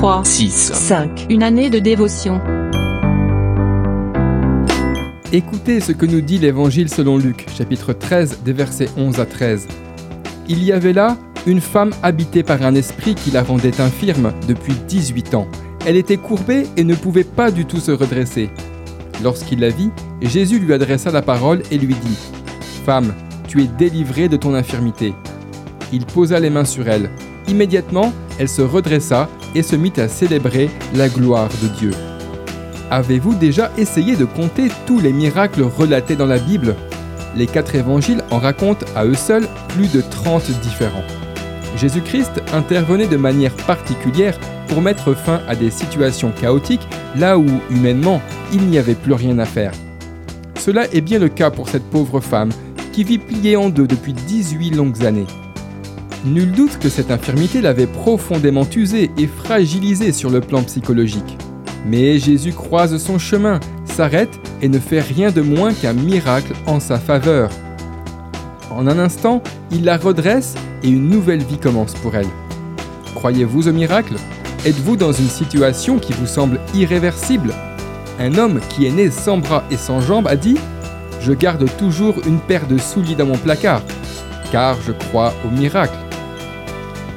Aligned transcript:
3, 0.00 0.24
6. 0.24 0.72
5. 0.72 1.26
Une 1.28 1.42
année 1.42 1.68
de 1.68 1.78
dévotion. 1.78 2.40
Écoutez 5.30 5.80
ce 5.80 5.92
que 5.92 6.06
nous 6.06 6.22
dit 6.22 6.38
l'Évangile 6.38 6.88
selon 6.88 7.18
Luc, 7.18 7.44
chapitre 7.54 7.92
13, 7.92 8.38
des 8.42 8.54
versets 8.54 8.88
11 8.96 9.20
à 9.20 9.26
13. 9.26 9.68
Il 10.48 10.64
y 10.64 10.72
avait 10.72 10.94
là 10.94 11.18
une 11.46 11.60
femme 11.60 11.90
habitée 12.02 12.42
par 12.42 12.62
un 12.62 12.74
esprit 12.76 13.14
qui 13.14 13.30
la 13.30 13.42
rendait 13.42 13.78
infirme 13.78 14.32
depuis 14.48 14.72
18 14.88 15.34
ans. 15.34 15.46
Elle 15.84 15.96
était 15.96 16.16
courbée 16.16 16.66
et 16.78 16.84
ne 16.84 16.94
pouvait 16.94 17.22
pas 17.22 17.50
du 17.50 17.66
tout 17.66 17.80
se 17.80 17.92
redresser. 17.92 18.48
Lorsqu'il 19.22 19.60
la 19.60 19.68
vit, 19.68 19.90
Jésus 20.22 20.60
lui 20.60 20.72
adressa 20.72 21.10
la 21.10 21.20
parole 21.20 21.60
et 21.70 21.76
lui 21.76 21.92
dit 21.92 22.18
Femme, 22.86 23.12
tu 23.48 23.62
es 23.62 23.66
délivrée 23.66 24.30
de 24.30 24.38
ton 24.38 24.54
infirmité. 24.54 25.12
Il 25.92 26.06
posa 26.06 26.38
les 26.40 26.50
mains 26.50 26.64
sur 26.64 26.88
elle. 26.88 27.10
Immédiatement, 27.48 28.12
elle 28.38 28.48
se 28.48 28.62
redressa 28.62 29.28
et 29.54 29.62
se 29.62 29.76
mit 29.76 29.92
à 29.96 30.08
célébrer 30.08 30.70
la 30.94 31.08
gloire 31.08 31.48
de 31.62 31.68
Dieu. 31.68 31.90
Avez-vous 32.90 33.34
déjà 33.34 33.70
essayé 33.76 34.16
de 34.16 34.24
compter 34.24 34.68
tous 34.86 35.00
les 35.00 35.12
miracles 35.12 35.62
relatés 35.62 36.16
dans 36.16 36.26
la 36.26 36.38
Bible? 36.38 36.74
Les 37.36 37.46
quatre 37.46 37.74
évangiles 37.74 38.22
en 38.30 38.38
racontent 38.38 38.86
à 38.96 39.04
eux 39.04 39.14
seuls 39.14 39.48
plus 39.68 39.92
de 39.92 40.00
30 40.00 40.50
différents. 40.60 41.04
Jésus-Christ 41.76 42.42
intervenait 42.52 43.06
de 43.06 43.16
manière 43.16 43.54
particulière 43.54 44.38
pour 44.68 44.82
mettre 44.82 45.14
fin 45.14 45.40
à 45.48 45.54
des 45.54 45.70
situations 45.70 46.32
chaotiques 46.32 46.86
là 47.16 47.38
où, 47.38 47.46
humainement, 47.70 48.20
il 48.52 48.62
n'y 48.66 48.78
avait 48.78 48.94
plus 48.94 49.14
rien 49.14 49.38
à 49.38 49.44
faire. 49.44 49.72
Cela 50.56 50.92
est 50.92 51.00
bien 51.00 51.18
le 51.18 51.28
cas 51.28 51.50
pour 51.50 51.68
cette 51.68 51.88
pauvre 51.90 52.20
femme 52.20 52.50
qui 52.92 53.04
vit 53.04 53.18
pliée 53.18 53.56
en 53.56 53.68
deux 53.68 53.86
depuis 53.86 54.12
18 54.12 54.72
longues 54.72 55.04
années. 55.04 55.26
Nul 56.26 56.52
doute 56.52 56.78
que 56.78 56.90
cette 56.90 57.10
infirmité 57.10 57.62
l'avait 57.62 57.86
profondément 57.86 58.66
usée 58.76 59.10
et 59.16 59.26
fragilisée 59.26 60.12
sur 60.12 60.28
le 60.28 60.42
plan 60.42 60.62
psychologique. 60.62 61.38
Mais 61.86 62.18
Jésus 62.18 62.52
croise 62.52 62.98
son 62.98 63.18
chemin, 63.18 63.58
s'arrête 63.86 64.38
et 64.60 64.68
ne 64.68 64.78
fait 64.78 65.00
rien 65.00 65.30
de 65.30 65.40
moins 65.40 65.72
qu'un 65.72 65.94
miracle 65.94 66.52
en 66.66 66.78
sa 66.78 66.98
faveur. 66.98 67.48
En 68.70 68.86
un 68.86 68.98
instant, 68.98 69.42
il 69.72 69.84
la 69.84 69.96
redresse 69.96 70.56
et 70.82 70.90
une 70.90 71.08
nouvelle 71.08 71.42
vie 71.42 71.58
commence 71.58 71.94
pour 71.94 72.14
elle. 72.14 72.28
Croyez-vous 73.14 73.68
au 73.68 73.72
miracle? 73.72 74.14
Êtes-vous 74.66 74.96
dans 74.96 75.12
une 75.12 75.28
situation 75.28 75.98
qui 75.98 76.12
vous 76.12 76.26
semble 76.26 76.60
irréversible? 76.74 77.54
Un 78.18 78.36
homme 78.36 78.60
qui 78.68 78.86
est 78.86 78.92
né 78.92 79.10
sans 79.10 79.38
bras 79.38 79.64
et 79.70 79.78
sans 79.78 80.02
jambes 80.02 80.28
a 80.28 80.36
dit⁇ 80.36 80.54
Je 81.22 81.32
garde 81.32 81.64
toujours 81.78 82.16
une 82.26 82.40
paire 82.40 82.66
de 82.66 82.76
souliers 82.76 83.14
dans 83.14 83.24
mon 83.24 83.38
placard, 83.38 83.80
car 84.52 84.76
je 84.86 84.92
crois 84.92 85.32
au 85.46 85.50
miracle. 85.50 85.96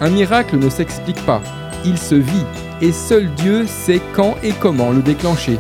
Un 0.04 0.10
miracle 0.10 0.58
ne 0.58 0.68
s'explique 0.68 1.26
pas, 1.26 1.42
il 1.86 1.98
se 1.98 2.16
vit 2.16 2.46
et 2.82 2.92
seul 2.92 3.34
Dieu 3.36 3.66
sait 3.66 4.02
quand 4.14 4.36
et 4.44 4.52
comment 4.52 4.92
le 4.92 5.02
déclencher. 5.02 5.58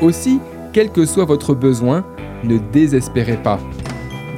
Aussi, 0.00 0.38
quel 0.72 0.92
que 0.92 1.04
soit 1.04 1.24
votre 1.24 1.52
besoin, 1.52 2.04
ne 2.44 2.58
désespérez 2.58 3.38
pas. 3.38 3.58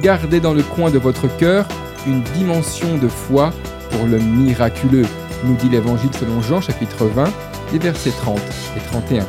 Gardez 0.01 0.39
dans 0.39 0.55
le 0.55 0.63
coin 0.63 0.89
de 0.89 0.97
votre 0.97 1.27
cœur 1.37 1.67
une 2.07 2.23
dimension 2.35 2.97
de 2.97 3.07
foi 3.07 3.51
pour 3.91 4.07
le 4.07 4.17
miraculeux, 4.17 5.05
nous 5.43 5.53
dit 5.57 5.69
l'Évangile 5.69 6.09
selon 6.19 6.41
Jean 6.41 6.59
chapitre 6.59 7.05
20, 7.05 7.25
les 7.71 7.77
versets 7.77 8.09
30 8.09 8.39
et 8.75 8.79
31. 8.89 9.27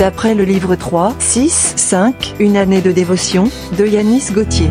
D'après 0.00 0.34
le 0.34 0.42
livre 0.42 0.74
3, 0.74 1.14
6, 1.20 1.74
5, 1.76 2.34
Une 2.40 2.56
année 2.56 2.80
de 2.80 2.90
dévotion, 2.90 3.48
de 3.78 3.86
Yanis 3.86 4.32
Gauthier. 4.32 4.68